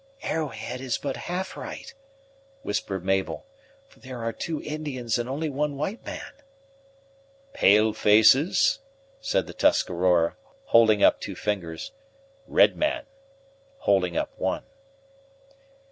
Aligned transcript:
"Arrowhead 0.23 0.81
is 0.81 0.97
but 0.97 1.15
half 1.15 1.55
right!" 1.55 1.93
whispered 2.63 3.05
Mabel, 3.05 3.45
"for 3.87 3.99
there 3.99 4.23
are 4.23 4.33
two 4.33 4.59
Indians 4.63 5.19
and 5.19 5.29
only 5.29 5.47
one 5.47 5.77
white 5.77 6.03
man." 6.03 6.31
"Pale 7.53 7.93
faces," 7.93 8.79
said 9.19 9.45
the 9.45 9.53
Tuscarora, 9.53 10.37
holding 10.65 11.03
up 11.03 11.21
two 11.21 11.35
fingers; 11.35 11.91
"red 12.47 12.75
man," 12.75 13.05
holding 13.77 14.17
up 14.17 14.31
one. 14.39 14.63